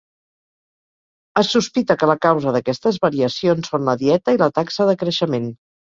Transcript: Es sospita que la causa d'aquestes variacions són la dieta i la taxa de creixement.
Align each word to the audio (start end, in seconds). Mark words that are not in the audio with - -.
Es 1.41 1.51
sospita 1.57 1.97
que 2.03 2.09
la 2.11 2.17
causa 2.27 2.53
d'aquestes 2.55 2.97
variacions 3.05 3.69
són 3.75 3.87
la 3.91 3.99
dieta 4.05 4.37
i 4.37 4.41
la 4.45 4.49
taxa 4.61 4.89
de 4.93 4.97
creixement. 5.03 5.51